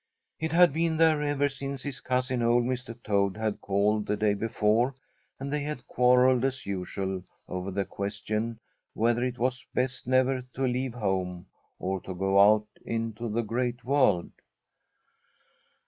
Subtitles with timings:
[0.39, 2.97] It had been there ever since his cousin, old Mr.
[3.03, 4.95] Toad, had called the day before
[5.39, 8.57] and they had quarreled as usual over the question
[8.95, 11.45] whether it was best never to leave home
[11.77, 14.31] or to go out into the Great World.